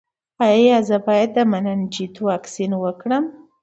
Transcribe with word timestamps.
ایا 0.49 0.77
زه 0.87 0.97
باید 1.07 1.29
د 1.33 1.37
مننجیت 1.51 2.15
واکسین 2.27 2.71
وکړم؟ 2.83 3.23